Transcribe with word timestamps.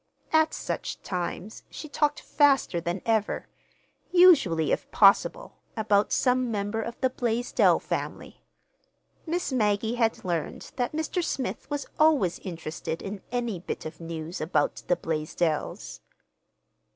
At 0.33 0.51
such 0.51 0.99
times 1.03 1.61
she 1.69 1.87
talked 1.87 2.21
faster 2.21 2.81
than 2.81 3.03
ever—usually, 3.05 4.71
if 4.71 4.89
possible, 4.89 5.59
about 5.77 6.11
some 6.11 6.49
member 6.49 6.81
of 6.81 6.99
the 7.01 7.09
Blaisdell 7.11 7.77
family: 7.77 8.41
Miss 9.27 9.53
Maggie 9.53 9.93
had 10.01 10.25
learned 10.25 10.71
that 10.75 10.93
Mr. 10.93 11.23
Smith 11.23 11.69
was 11.69 11.85
always 11.99 12.39
interested 12.39 13.03
in 13.03 13.21
any 13.31 13.59
bit 13.59 13.85
of 13.85 14.01
news 14.01 14.41
about 14.41 14.77
the 14.87 14.95
Blaisdells. 14.95 15.99